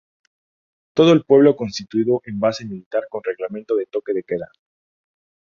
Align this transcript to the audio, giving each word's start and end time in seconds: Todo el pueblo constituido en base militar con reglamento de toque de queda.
Todo 0.95 1.13
el 1.13 1.25
pueblo 1.25 1.55
constituido 1.55 2.23
en 2.25 2.39
base 2.39 2.65
militar 2.65 3.03
con 3.07 3.21
reglamento 3.23 3.75
de 3.75 3.85
toque 3.85 4.13
de 4.13 4.23
queda. 4.23 4.49